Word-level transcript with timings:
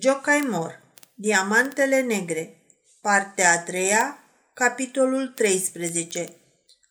Jocaimor, 0.00 0.80
Diamantele 1.14 2.00
Negre, 2.00 2.62
partea 3.00 3.52
a 3.52 3.58
treia, 3.58 4.18
capitolul 4.54 5.26
13, 5.26 6.36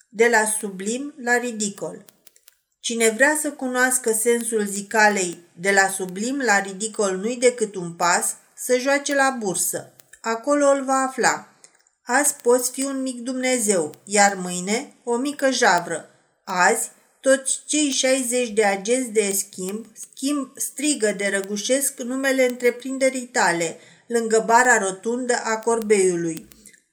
de 0.09 0.28
la 0.28 0.46
sublim 0.46 1.14
la 1.18 1.38
ridicol. 1.38 2.06
Cine 2.79 3.10
vrea 3.10 3.38
să 3.42 3.52
cunoască 3.52 4.12
sensul 4.12 4.66
zicalei 4.66 5.44
de 5.54 5.72
la 5.72 5.88
sublim 5.88 6.40
la 6.40 6.60
ridicol 6.60 7.16
nu-i 7.18 7.38
decât 7.38 7.76
un 7.76 7.94
pas, 7.94 8.35
să 8.56 8.78
joace 8.78 9.15
la 9.15 9.29
bursă. 9.40 9.94
Acolo 10.22 10.65
îl 10.65 10.83
va 10.83 11.06
afla. 11.08 11.47
Azi 12.04 12.36
poți 12.42 12.72
fi 12.72 12.83
un 12.83 13.02
mic 13.02 13.20
Dumnezeu, 13.20 13.96
iar 14.04 14.36
mâine 14.36 14.94
o 15.04 15.18
mică 15.18 15.52
javră. 15.52 16.09
Azi 16.44 16.91
toți 17.22 17.59
cei 17.66 17.90
60 17.90 18.49
de 18.49 18.63
agenți 18.63 19.09
de 19.09 19.31
schimb, 19.31 19.85
schimb 19.94 20.52
strigă 20.55 21.13
de 21.17 21.30
răgușesc 21.34 21.99
numele 21.99 22.48
întreprinderii 22.48 23.26
tale, 23.26 23.77
lângă 24.08 24.44
bara 24.45 24.77
rotundă 24.77 25.34
a 25.44 25.57
corbeiului. 25.57 26.47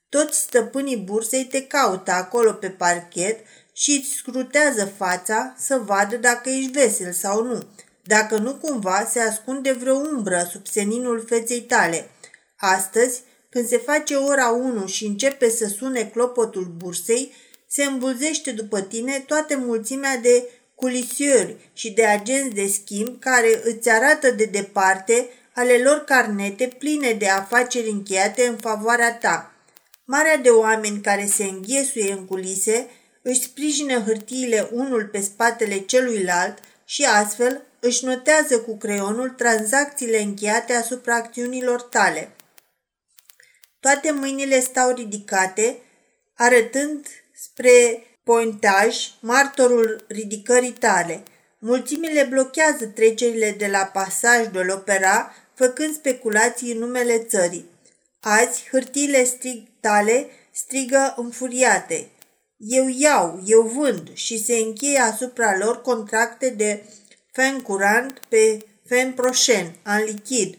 Toți 0.09 0.41
stăpânii 0.41 0.96
bursei 0.96 1.45
te 1.45 1.62
caută 1.62 2.10
acolo 2.10 2.52
pe 2.52 2.70
parchet 2.70 3.38
și 3.73 3.91
îți 3.91 4.14
scrutează 4.14 4.92
fața 4.96 5.54
să 5.59 5.80
vadă 5.84 6.16
dacă 6.16 6.48
ești 6.48 6.70
vesel 6.70 7.12
sau 7.12 7.45
nu, 7.45 7.66
dacă 8.02 8.37
nu 8.37 8.54
cumva 8.54 9.09
se 9.10 9.20
ascunde 9.20 9.73
vreo 9.73 9.95
umbră 9.95 10.48
sub 10.51 10.66
seninul 10.66 11.24
feței 11.29 11.60
tale. 11.60 12.10
Astăzi, 12.56 13.20
când 13.51 13.66
se 13.66 13.76
face 13.76 14.15
ora 14.15 14.48
1 14.48 14.87
și 14.87 15.06
începe 15.06 15.51
să 15.51 15.66
sune 15.66 16.04
clopotul 16.04 16.74
bursei, 16.76 17.32
se 17.68 17.84
îmbulzește 17.84 18.50
după 18.50 18.80
tine 18.80 19.24
toată 19.27 19.56
mulțimea 19.56 20.16
de 20.16 20.48
culisiori 20.74 21.56
și 21.72 21.90
de 21.90 22.04
agenți 22.04 22.54
de 22.54 22.66
schimb 22.66 23.20
care 23.20 23.60
îți 23.64 23.90
arată 23.90 24.30
de 24.30 24.45
departe 24.45 25.28
ale 25.54 25.78
lor 25.78 26.04
carnete 26.04 26.66
pline 26.78 27.12
de 27.12 27.28
afaceri 27.28 27.88
încheiate 27.88 28.46
în 28.46 28.56
favoarea 28.56 29.14
ta. 29.14 29.52
Marea 30.04 30.37
de 30.37 30.48
oameni 30.48 31.01
care 31.01 31.26
se 31.26 31.45
înghesuie 31.45 32.12
în 32.12 32.24
culise 32.24 32.90
își 33.23 33.43
sprijină 33.43 34.02
hârtiile 34.02 34.68
unul 34.73 35.06
pe 35.06 35.21
spatele 35.21 35.78
celuilalt 35.78 36.59
și 36.84 37.04
astfel 37.04 37.62
își 37.80 38.04
notează 38.04 38.60
cu 38.60 38.76
creionul 38.76 39.30
tranzacțiile 39.30 40.21
încheiate 40.21 40.73
asupra 40.73 41.15
acțiunilor 41.15 41.82
tale. 41.82 42.30
Toate 43.80 44.10
mâinile 44.10 44.60
stau 44.60 44.95
ridicate, 44.95 45.78
arătând 46.34 47.06
spre 47.42 48.02
pointaj 48.22 48.96
martorul 49.20 50.04
ridicării 50.08 50.72
tale. 50.72 51.22
Mulțimile 51.58 52.26
blochează 52.30 52.86
trecerile 52.86 53.54
de 53.58 53.66
la 53.66 53.90
pasaj 53.92 54.46
de 54.46 54.60
l'opera, 54.60 55.32
făcând 55.54 55.94
speculații 55.94 56.72
în 56.72 56.78
numele 56.78 57.18
țării. 57.18 57.64
Azi, 58.20 58.68
hârtiile 58.70 59.24
strig 59.24 59.62
tale 59.80 60.26
strigă 60.52 61.14
înfuriate. 61.16 62.09
Eu 62.56 62.88
iau, 62.88 63.42
eu 63.46 63.62
vând 63.62 64.10
și 64.12 64.44
se 64.44 64.56
încheie 64.56 64.98
asupra 64.98 65.56
lor 65.59 65.81
contracte 65.81 66.48
de 66.48 66.82
fen 67.32 67.60
curant 67.60 68.20
pe 68.28 68.59
fen 68.86 69.12
proșen, 69.12 69.76
în 69.82 70.04
lichid, 70.04 70.54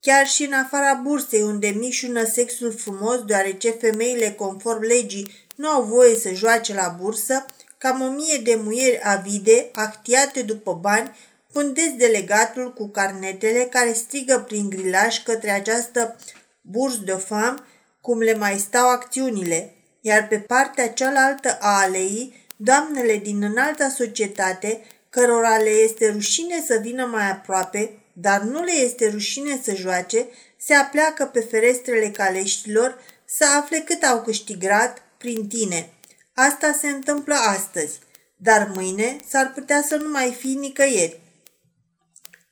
chiar 0.00 0.26
și 0.26 0.44
în 0.44 0.52
afara 0.52 0.94
bursei 0.94 1.42
unde 1.42 1.68
mișună 1.68 2.24
sexul 2.24 2.72
frumos 2.72 3.24
deoarece 3.24 3.70
femeile 3.70 4.32
conform 4.32 4.80
legii 4.82 5.30
nu 5.60 5.68
au 5.68 5.82
voie 5.82 6.14
să 6.14 6.32
joace 6.32 6.74
la 6.74 6.96
bursă, 7.00 7.44
cam 7.78 8.00
o 8.00 8.08
mie 8.08 8.36
de 8.36 8.60
muieri 8.62 9.00
avide, 9.02 9.70
actiate 9.72 10.42
după 10.42 10.72
bani, 10.72 11.16
pândesc 11.52 11.90
delegatul 11.90 12.72
cu 12.72 12.88
carnetele 12.88 13.64
care 13.70 13.92
strigă 13.92 14.44
prin 14.46 14.68
grilaj 14.68 15.22
către 15.22 15.50
această 15.50 16.16
burs 16.60 16.98
de 17.00 17.12
fam, 17.12 17.64
cum 18.00 18.18
le 18.18 18.34
mai 18.34 18.58
stau 18.58 18.88
acțiunile, 18.88 19.74
iar 20.00 20.28
pe 20.28 20.38
partea 20.38 20.88
cealaltă 20.88 21.58
a 21.60 21.80
aleii, 21.80 22.46
doamnele 22.56 23.16
din 23.16 23.42
înalta 23.42 23.88
societate, 23.88 24.82
cărora 25.10 25.56
le 25.56 25.70
este 25.70 26.10
rușine 26.10 26.64
să 26.66 26.78
vină 26.82 27.06
mai 27.06 27.30
aproape, 27.30 27.98
dar 28.12 28.40
nu 28.40 28.62
le 28.62 28.72
este 28.72 29.08
rușine 29.08 29.60
să 29.62 29.74
joace, 29.74 30.26
se 30.56 30.74
apleacă 30.74 31.24
pe 31.24 31.40
ferestrele 31.40 32.10
caleștilor 32.10 32.98
să 33.24 33.44
afle 33.58 33.78
cât 33.78 34.02
au 34.02 34.22
câștigat, 34.22 35.02
prin 35.20 35.48
tine. 35.48 35.92
Asta 36.34 36.72
se 36.80 36.88
întâmplă 36.88 37.34
astăzi, 37.34 37.98
dar 38.36 38.70
mâine 38.74 39.16
s-ar 39.28 39.52
putea 39.52 39.82
să 39.88 39.96
nu 39.96 40.10
mai 40.10 40.36
fi 40.38 40.46
nicăieri. 40.46 41.20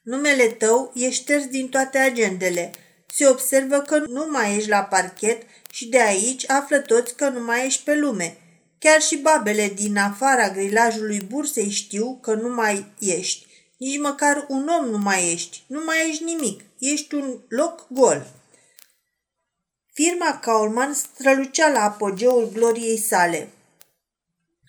Numele 0.03 0.47
tău 0.47 0.93
e 0.95 1.11
șters 1.11 1.45
din 1.47 1.69
toate 1.69 1.99
agendele. 1.99 2.71
Se 3.15 3.27
observă 3.27 3.79
că 3.79 3.99
nu 3.99 4.27
mai 4.31 4.56
ești 4.56 4.69
la 4.69 4.83
parchet 4.83 5.43
și 5.71 5.89
de 5.89 6.01
aici 6.01 6.51
află 6.51 6.79
toți 6.79 7.15
că 7.15 7.29
nu 7.29 7.45
mai 7.45 7.67
ești 7.67 7.84
pe 7.84 7.95
lume. 7.95 8.37
Chiar 8.79 9.00
și 9.00 9.17
babele 9.17 9.73
din 9.75 9.97
afara 9.97 10.50
grilajului 10.50 11.21
bursei 11.21 11.71
știu 11.71 12.19
că 12.23 12.35
nu 12.35 12.55
mai 12.55 12.87
ești. 12.99 13.47
Nici 13.77 13.99
măcar 13.99 14.47
un 14.49 14.69
om 14.81 14.91
nu 14.91 14.99
mai 14.99 15.33
ești. 15.33 15.62
Nu 15.67 15.81
mai 15.85 16.09
ești 16.09 16.25
nimic. 16.25 16.61
Ești 16.79 17.15
un 17.15 17.39
loc 17.49 17.87
gol. 17.91 18.27
Firma 20.01 20.39
Kaulman 20.43 20.95
strălucea 20.95 21.69
la 21.69 21.81
apogeul 21.81 22.51
gloriei 22.53 22.99
sale. 22.99 23.49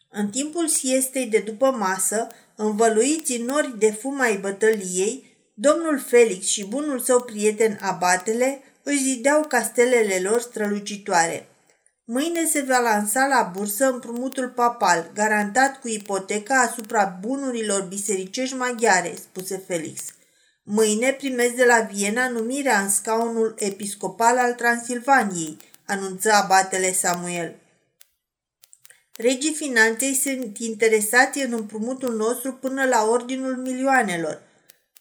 În 0.09 0.29
timpul 0.29 0.67
siestei 0.67 1.25
de 1.25 1.39
după 1.39 1.71
masă, 1.71 2.27
învăluiți 2.55 3.35
în 3.35 3.45
nori 3.45 3.79
de 3.79 3.91
fum 3.91 4.19
ai 4.19 4.37
bătăliei, 4.37 5.37
domnul 5.53 5.99
Felix 5.99 6.45
și 6.45 6.65
bunul 6.65 6.99
său 6.99 7.21
prieten 7.21 7.79
Abatele 7.81 8.61
își 8.83 9.03
zideau 9.03 9.43
castelele 9.47 10.19
lor 10.19 10.41
strălucitoare. 10.41 11.47
Mâine 12.05 12.45
se 12.45 12.61
va 12.61 12.79
lansa 12.79 13.25
la 13.25 13.51
bursă 13.55 13.85
împrumutul 13.85 14.49
papal, 14.49 15.11
garantat 15.13 15.79
cu 15.79 15.87
ipoteca 15.87 16.55
asupra 16.55 17.17
bunurilor 17.21 17.81
bisericești 17.81 18.55
maghiare, 18.55 19.13
spuse 19.15 19.63
Felix– 19.67 20.01
Mâine 20.71 21.11
primesc 21.11 21.53
de 21.53 21.65
la 21.65 21.79
Viena 21.79 22.27
numirea 22.27 22.79
în 22.79 22.89
scaunul 22.89 23.55
episcopal 23.57 24.37
al 24.37 24.53
Transilvaniei, 24.53 25.57
anunță 25.85 26.31
abatele 26.31 26.93
Samuel. 26.93 27.55
Regii 29.15 29.53
finanței 29.53 30.13
sunt 30.13 30.57
interesați 30.57 31.43
în 31.43 31.53
împrumutul 31.53 32.15
nostru 32.15 32.53
până 32.53 32.85
la 32.85 33.07
ordinul 33.07 33.55
milioanelor. 33.55 34.41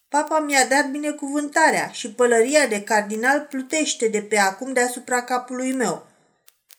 Papa 0.09 0.41
mi-a 0.41 0.67
dat 0.67 0.91
binecuvântarea 0.91 1.89
și 1.89 2.13
pălăria 2.13 2.67
de 2.67 2.83
cardinal 2.83 3.47
plutește 3.51 4.09
de 4.09 4.23
pe 4.23 4.39
acum 4.39 4.73
deasupra 4.73 5.23
capului 5.23 5.73
meu. 5.73 6.07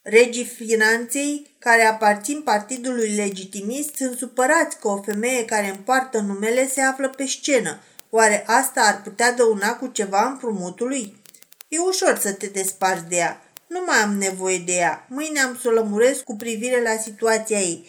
Regii 0.01 0.45
finanței, 0.45 1.55
care 1.59 1.83
aparțin 1.83 2.41
partidului 2.41 3.15
legitimist, 3.15 3.95
sunt 3.95 4.17
supărați 4.17 4.79
că 4.79 4.87
o 4.87 5.01
femeie 5.01 5.45
care 5.45 5.69
împartă 5.69 6.19
numele 6.19 6.67
se 6.67 6.81
află 6.81 7.09
pe 7.09 7.25
scenă– 7.25 7.79
Oare 8.09 8.43
asta 8.47 8.81
ar 8.81 9.01
putea 9.01 9.31
dăuna 9.31 9.75
cu 9.75 9.87
ceva 9.87 10.25
împrumutului? 10.25 11.21
E 11.67 11.79
ușor 11.79 12.17
să 12.19 12.33
te 12.33 12.47
desparți 12.47 13.07
de 13.07 13.15
ea. 13.15 13.41
Nu 13.67 13.83
mai 13.85 13.97
am 13.97 14.17
nevoie 14.17 14.57
de 14.57 14.71
ea. 14.71 15.05
Mâine 15.09 15.39
am 15.39 15.57
să 15.61 15.67
o 15.67 15.71
lămuresc 15.71 16.23
cu 16.23 16.35
privire 16.35 16.81
la 16.81 16.97
situația 17.01 17.59
ei. 17.59 17.87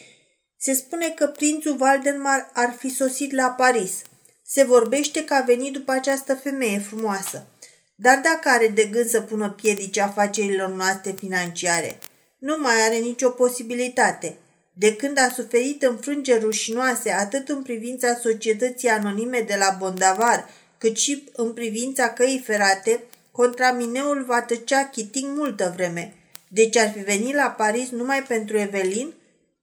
Se 0.58 0.72
spune 0.72 1.08
că 1.08 1.26
prințul 1.26 1.76
Valdemar 1.76 2.50
ar 2.52 2.74
fi 2.78 2.88
sosit 2.88 3.32
la 3.32 3.48
Paris. 3.48 4.02
Se 4.46 4.62
vorbește 4.62 5.24
că 5.24 5.34
a 5.34 5.40
venit 5.40 5.72
după 5.72 5.92
această 5.92 6.34
femeie 6.34 6.78
frumoasă. 6.78 7.46
Dar 7.94 8.18
dacă 8.18 8.48
are 8.48 8.68
de 8.68 8.84
gând 8.84 9.08
să 9.08 9.20
pună 9.20 9.50
piedici 9.50 9.98
afacerilor 9.98 10.68
noastre 10.68 11.10
financiare, 11.10 11.98
nu 12.38 12.56
mai 12.58 12.74
are 12.86 12.96
nicio 12.96 13.28
posibilitate– 13.28 14.36
de 14.80 14.96
când 14.96 15.18
a 15.18 15.28
suferit 15.34 15.82
înfrângeri 15.82 16.40
rușinoase 16.40 17.10
atât 17.10 17.48
în 17.48 17.62
privința 17.62 18.14
societății 18.14 18.88
anonime 18.88 19.44
de 19.46 19.56
la 19.58 19.76
Bondavar, 19.78 20.48
cât 20.78 20.96
și 20.96 21.24
în 21.32 21.52
privința 21.52 22.08
căii 22.08 22.42
ferate, 22.46 23.04
contra 23.30 23.72
mineul 23.72 24.24
va 24.24 24.42
tăcea 24.42 24.88
chiting 24.88 25.36
multă 25.36 25.72
vreme. 25.76 26.14
Deci 26.48 26.76
ar 26.76 26.90
fi 26.90 26.98
venit 26.98 27.34
la 27.34 27.54
Paris 27.56 27.90
numai 27.90 28.22
pentru 28.22 28.58
Evelin? 28.58 29.12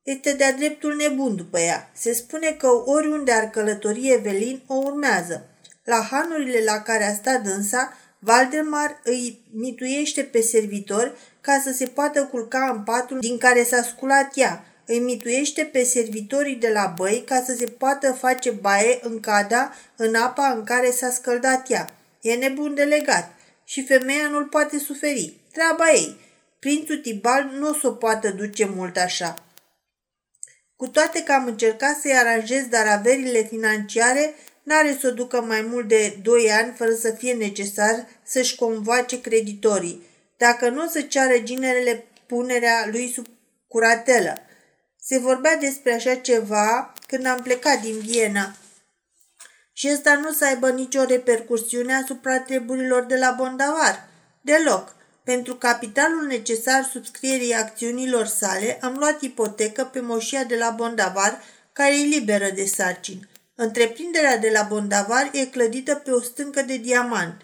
Este 0.03 0.33
de-a 0.33 0.53
dreptul 0.53 0.95
nebun 0.95 1.35
după 1.35 1.59
ea. 1.59 1.91
Se 1.95 2.13
spune 2.13 2.55
că 2.59 2.67
oriunde 2.85 3.31
ar 3.31 3.49
călători 3.49 4.11
Evelin, 4.11 4.61
o 4.67 4.75
urmează. 4.75 5.49
La 5.83 6.07
hanurile 6.11 6.63
la 6.63 6.81
care 6.81 7.03
a 7.03 7.13
stat 7.13 7.43
dânsa, 7.43 7.97
Valdemar 8.19 9.01
îi 9.03 9.41
mituiește 9.51 10.21
pe 10.21 10.41
servitori 10.41 11.11
ca 11.41 11.61
să 11.63 11.71
se 11.71 11.85
poată 11.85 12.23
culca 12.23 12.71
în 12.75 12.83
patul 12.83 13.19
din 13.19 13.37
care 13.37 13.63
s-a 13.63 13.81
sculat 13.81 14.31
ea, 14.35 14.65
îi 14.87 14.99
mituiește 14.99 15.63
pe 15.63 15.83
servitorii 15.83 16.55
de 16.55 16.69
la 16.69 16.93
băi 16.97 17.23
ca 17.25 17.43
să 17.45 17.55
se 17.59 17.65
poată 17.65 18.11
face 18.11 18.51
baie 18.51 18.99
în 19.01 19.19
cada 19.19 19.73
în 19.95 20.15
apa 20.15 20.47
în 20.47 20.63
care 20.63 20.91
s-a 20.91 21.09
scăldat 21.09 21.69
ea. 21.69 21.89
E 22.21 22.33
nebun 22.33 22.73
de 22.75 22.83
legat 22.83 23.35
și 23.63 23.85
femeia 23.85 24.27
nu-l 24.27 24.45
poate 24.45 24.79
suferi. 24.79 25.33
Treaba 25.51 25.91
ei. 25.91 26.17
Prințul 26.59 26.97
Tibal 26.97 27.49
nu 27.57 27.69
o 27.69 27.73
să 27.73 27.87
o 27.87 27.91
poată 27.91 28.29
duce 28.29 28.65
mult 28.65 28.97
așa. 28.97 29.43
Cu 30.75 30.87
toate 30.87 31.23
că 31.23 31.31
am 31.31 31.45
încercat 31.45 31.95
să-i 31.95 32.17
aranjez 32.17 32.65
dar 32.65 32.87
averile 32.87 33.41
financiare, 33.41 34.33
n-are 34.63 34.97
să 34.99 35.07
o 35.07 35.11
ducă 35.11 35.41
mai 35.41 35.61
mult 35.61 35.87
de 35.87 36.17
doi 36.21 36.51
ani 36.51 36.73
fără 36.75 36.93
să 36.93 37.11
fie 37.11 37.33
necesar 37.33 38.07
să-și 38.23 38.55
convoace 38.55 39.21
creditorii, 39.21 40.01
dacă 40.37 40.69
nu 40.69 40.83
o 40.83 40.89
să 40.89 41.01
ceară 41.01 41.37
ginerele 41.39 42.05
punerea 42.25 42.87
lui 42.91 43.11
sub 43.13 43.25
curatelă. 43.67 44.46
Se 45.09 45.17
vorbea 45.17 45.55
despre 45.55 45.93
așa 45.93 46.15
ceva 46.15 46.93
când 47.07 47.25
am 47.25 47.41
plecat 47.41 47.81
din 47.81 47.99
Viena. 47.99 48.55
Și 49.73 49.89
ăsta 49.93 50.15
nu 50.15 50.31
să 50.31 50.45
aibă 50.45 50.69
nicio 50.69 51.03
repercursiune 51.03 51.93
asupra 51.93 52.39
treburilor 52.39 53.03
de 53.03 53.17
la 53.17 53.35
Bondavar. 53.37 54.07
Deloc. 54.41 54.95
Pentru 55.23 55.55
capitalul 55.55 56.25
necesar 56.25 56.83
subscrierii 56.83 57.53
acțiunilor 57.53 58.25
sale, 58.25 58.77
am 58.81 58.95
luat 58.97 59.21
ipotecă 59.21 59.83
pe 59.83 59.99
moșia 59.99 60.43
de 60.43 60.55
la 60.55 60.69
Bondavar, 60.69 61.41
care 61.73 61.99
e 61.99 62.03
liberă 62.03 62.49
de 62.49 62.65
sarcini. 62.65 63.29
Întreprinderea 63.55 64.37
de 64.37 64.49
la 64.49 64.61
Bondavar 64.61 65.29
e 65.33 65.45
clădită 65.45 65.95
pe 65.95 66.11
o 66.11 66.21
stâncă 66.21 66.61
de 66.61 66.77
diamant. 66.77 67.41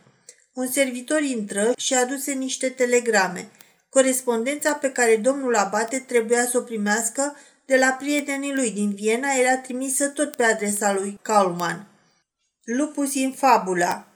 Un 0.54 0.68
servitor 0.72 1.22
intră 1.22 1.74
și 1.78 1.94
aduse 1.94 2.32
niște 2.32 2.70
telegrame. 2.70 3.50
Corespondența 3.90 4.74
pe 4.74 4.92
care 4.92 5.16
domnul 5.16 5.56
Abate 5.56 6.00
trebuia 6.08 6.46
să 6.46 6.58
o 6.58 6.62
primească 6.62 7.36
de 7.66 7.78
la 7.78 7.92
prietenii 8.00 8.54
lui 8.54 8.72
din 8.72 8.94
Viena 8.94 9.34
era 9.34 9.58
trimisă 9.58 10.08
tot 10.08 10.36
pe 10.36 10.44
adresa 10.44 10.94
lui 10.94 11.20
Kaulman. 11.22 11.88
Lupus 12.64 13.14
in 13.14 13.32
fabula, 13.32 14.08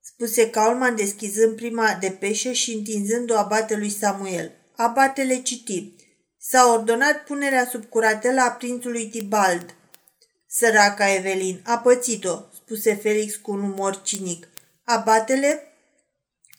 spuse 0.00 0.50
Kaulman 0.50 0.96
deschizând 0.96 1.56
prima 1.56 1.96
depeșă 2.00 2.52
și 2.52 2.72
întinzând-o 2.72 3.36
abate 3.36 3.76
lui 3.76 3.90
Samuel. 3.90 4.52
Abatele 4.76 5.42
citi. 5.42 5.92
S-a 6.38 6.72
ordonat 6.72 7.24
punerea 7.24 7.66
sub 7.66 7.84
curatela 7.84 8.44
a 8.44 8.50
prințului 8.50 9.06
Tibald. 9.06 9.74
Săraca 10.46 11.14
Evelin, 11.14 11.60
a 11.64 11.78
pățit-o, 11.78 12.40
spuse 12.54 12.94
Felix 12.94 13.36
cu 13.36 13.50
un 13.50 13.62
umor 13.62 14.02
cinic. 14.02 14.48
Abatele 14.84 15.62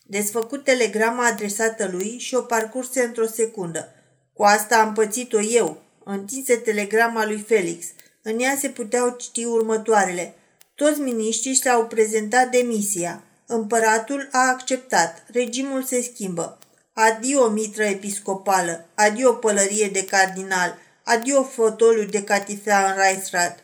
desfăcut 0.06 0.63
telegrama 0.63 1.25
adresată 1.25 1.89
lui 1.92 2.18
și 2.18 2.36
o 2.36 2.42
parcurse 2.42 3.01
într-o 3.01 3.25
secundă. 3.25 3.94
Cu 4.33 4.44
asta 4.44 4.80
am 4.80 4.94
pățit-o 4.94 5.42
eu, 5.42 5.81
întinse 6.12 6.56
telegrama 6.56 7.26
lui 7.26 7.46
Felix. 7.48 7.86
În 8.22 8.40
ea 8.40 8.56
se 8.60 8.70
puteau 8.70 9.16
citi 9.18 9.46
următoarele. 9.46 10.34
Toți 10.76 11.00
miniștrii 11.00 11.54
și-au 11.54 11.86
prezentat 11.86 12.50
demisia. 12.50 13.24
Împăratul 13.46 14.28
a 14.32 14.48
acceptat. 14.48 15.24
Regimul 15.32 15.84
se 15.84 16.02
schimbă. 16.02 16.58
Adio 16.94 17.48
mitră 17.48 17.84
episcopală, 17.84 18.86
adio 18.96 19.32
pălărie 19.32 19.88
de 19.88 20.06
cardinal, 20.06 20.78
adio 21.04 21.44
fotoliu 21.44 22.04
de 22.04 22.24
catifea 22.24 22.90
în 22.90 22.96
Reichsrat. 23.02 23.60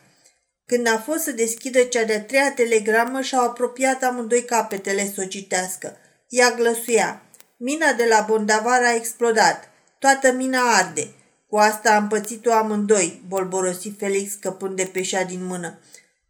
Când 0.66 0.86
a 0.88 0.98
fost 0.98 1.22
să 1.22 1.30
deschidă 1.30 1.82
cea 1.82 2.04
de-a 2.04 2.22
treia 2.22 2.52
telegramă, 2.52 3.20
și-au 3.20 3.44
apropiat 3.44 4.02
amândoi 4.02 4.44
capetele 4.44 5.12
să 5.14 5.20
o 5.24 5.26
citească. 5.26 5.96
Ea 6.28 6.50
glăsuia. 6.50 7.22
Mina 7.56 7.92
de 7.92 8.04
la 8.04 8.24
Bondavar 8.28 8.82
a 8.82 8.94
explodat. 8.94 9.68
Toată 9.98 10.32
mina 10.32 10.60
arde. 10.60 11.08
Cu 11.56 11.62
asta 11.62 11.94
am 11.94 12.08
pățit-o 12.08 12.52
amândoi, 12.52 13.22
bolborosi 13.28 13.94
Felix 13.98 14.32
căpând 14.34 14.76
de 14.76 14.90
peșa 14.92 15.22
din 15.22 15.46
mână. 15.46 15.78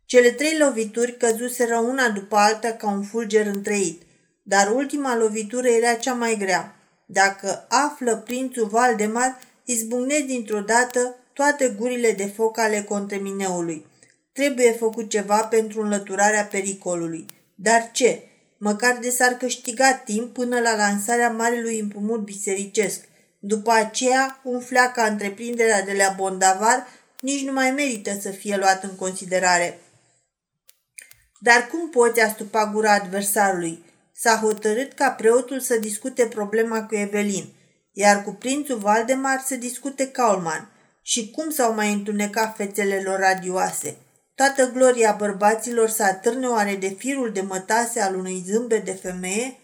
Cele 0.05 0.31
trei 0.31 0.59
lovituri 0.59 1.17
căzuseră 1.17 1.77
una 1.77 2.09
după 2.09 2.37
alta 2.37 2.73
ca 2.73 2.91
un 2.91 3.03
fulger 3.03 3.47
întreit, 3.47 4.03
dar 4.43 4.73
ultima 4.75 5.17
lovitură 5.17 5.69
era 5.69 5.95
cea 5.95 6.13
mai 6.15 6.37
grea. 6.39 6.77
Dacă 7.07 7.67
află 7.69 8.17
prințul 8.17 8.67
Valdemar, 8.67 9.39
izbucnesc 9.65 10.25
dintr-o 10.25 10.61
dată 10.61 11.17
toate 11.33 11.75
gurile 11.79 12.13
de 12.13 12.27
foc 12.27 12.59
ale 12.59 12.83
contremineului. 12.83 13.87
Trebuie 14.33 14.73
făcut 14.73 15.11
ceva 15.11 15.45
pentru 15.45 15.83
înlăturarea 15.83 16.45
pericolului. 16.45 17.27
Dar 17.55 17.91
ce? 17.93 18.23
Măcar 18.59 18.99
de 19.01 19.11
s-ar 19.11 19.33
câștiga 19.33 19.93
timp 19.93 20.33
până 20.33 20.61
la 20.61 20.77
lansarea 20.77 21.31
marelui 21.31 21.79
împrumut 21.79 22.21
bisericesc. 22.21 23.01
După 23.39 23.71
aceea, 23.71 24.41
umflea 24.43 24.93
ca 24.93 25.05
întreprinderea 25.05 25.83
de 25.83 25.93
la 25.93 26.15
Bondavar 26.17 26.87
nici 27.21 27.45
nu 27.45 27.53
mai 27.53 27.71
merită 27.71 28.19
să 28.21 28.31
fie 28.31 28.57
luat 28.57 28.83
în 28.83 28.95
considerare. 28.97 29.81
Dar 31.39 31.67
cum 31.71 31.91
poți 31.91 32.21
astupa 32.21 32.71
gura 32.73 32.93
adversarului? 32.93 33.85
S-a 34.13 34.37
hotărât 34.37 34.93
ca 34.93 35.11
preotul 35.11 35.61
să 35.61 35.77
discute 35.77 36.27
problema 36.27 36.83
cu 36.83 36.95
Evelin, 36.95 37.53
iar 37.93 38.23
cu 38.23 38.31
prințul 38.31 38.79
Valdemar 38.79 39.43
să 39.47 39.57
discute 39.57 40.11
Kaulman. 40.11 40.71
Și 41.03 41.31
cum 41.31 41.51
s-au 41.51 41.75
mai 41.75 41.93
întunecat 41.93 42.57
fețele 42.57 43.01
lor 43.05 43.19
radioase? 43.19 43.97
Toată 44.35 44.71
gloria 44.71 45.13
bărbaților 45.19 45.89
să 45.89 46.03
atârne 46.03 46.47
oare 46.47 46.75
de 46.75 46.89
firul 46.89 47.33
de 47.33 47.41
mătase 47.41 48.01
al 48.01 48.15
unui 48.15 48.45
zâmbet 48.47 48.85
de 48.85 48.93
femeie? 48.93 49.57